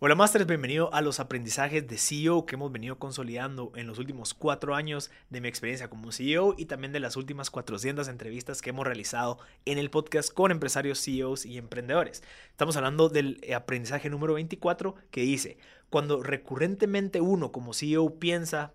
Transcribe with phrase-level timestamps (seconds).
[0.00, 4.32] Hola Masters, bienvenido a los aprendizajes de CEO que hemos venido consolidando en los últimos
[4.32, 8.70] cuatro años de mi experiencia como CEO y también de las últimas 400 entrevistas que
[8.70, 12.22] hemos realizado en el podcast con empresarios, CEOs y emprendedores.
[12.50, 15.58] Estamos hablando del aprendizaje número 24 que dice,
[15.90, 18.74] cuando recurrentemente uno como CEO piensa,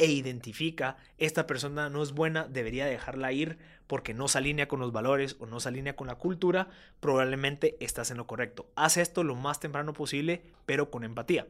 [0.00, 4.80] e identifica esta persona no es buena, debería dejarla ir porque no se alinea con
[4.80, 6.68] los valores o no se alinea con la cultura,
[7.00, 8.70] probablemente estás en lo correcto.
[8.76, 11.46] Haz esto lo más temprano posible, pero con empatía.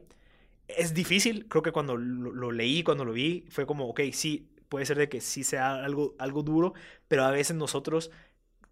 [0.67, 4.85] Es difícil, creo que cuando lo, leí, cuando lo vi, fue como, ok, sí, puede
[4.85, 6.73] ser de que sí sea algo, algo duro,
[7.07, 8.11] pero a veces nosotros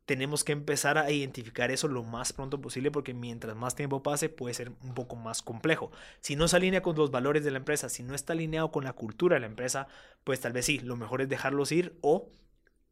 [0.10, 4.28] tenemos que empezar a identificar eso lo más pronto posible porque mientras más tiempo pase
[4.28, 5.92] puede ser un poco más complejo.
[6.20, 8.84] Si no se alinea con los valores de la empresa, si no está alineado con
[8.86, 9.88] la cultura de la empresa,
[10.24, 12.32] pues tal vez sí, lo mejor es dejarlos ir o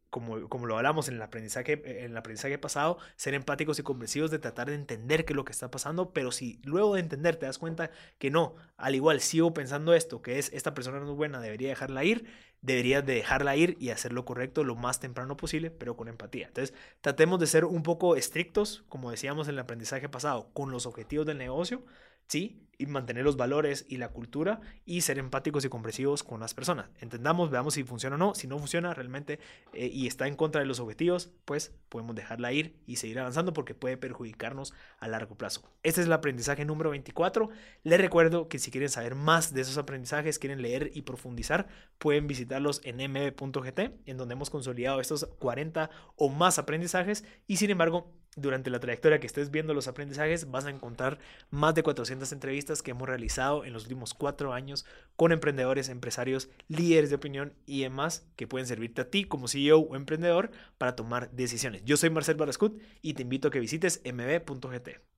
[0.10, 4.32] como, como, lo hablamos en el, aprendizaje, en el aprendizaje pasado, ser empáticos y comprensivos
[4.32, 7.36] de tratar de entender qué es lo que está pasando, pero si luego de entender
[7.36, 11.12] te das cuenta que no, al igual sigo pensando esto, que es esta persona no
[11.12, 12.26] es buena, debería dejarla ir,
[12.62, 16.48] deberías de dejarla ir y hacer lo correcto lo más temprano posible, pero con empatía.
[16.48, 20.86] Entonces, tratemos de ser un poco estrictos, como decíamos en el aprendizaje pasado, con los
[20.86, 21.84] objetivos del negocio,
[22.28, 22.64] ¿sí?
[22.80, 26.92] Y mantener los valores y la cultura y ser empáticos y comprensivos con las personas.
[27.00, 28.36] Entendamos, veamos si funciona o no.
[28.36, 29.40] Si no funciona realmente
[29.74, 33.52] eh, y está en contra de los objetivos, pues podemos dejarla ir y seguir avanzando
[33.52, 35.64] porque puede perjudicarnos a largo plazo.
[35.82, 37.50] Este es el aprendizaje número 24.
[37.82, 41.68] Les recuerdo que si quieren saber más de esos aprendizajes, quieren leer y profundizar,
[41.98, 47.72] pueden visitarlos en mb.gt, en donde hemos consolidado estos 40 o más aprendizajes y sin
[47.72, 52.32] embargo durante la trayectoria que estés viendo los aprendizajes vas a encontrar más de 400
[52.32, 54.86] entrevistas que hemos realizado en los últimos cuatro años
[55.16, 59.80] con emprendedores, empresarios, líderes de opinión y demás que pueden servirte a ti como CEO
[59.80, 61.84] o emprendedor para tomar decisiones.
[61.84, 65.17] Yo soy Marcel Barascut y te invito a que visites mb.gt.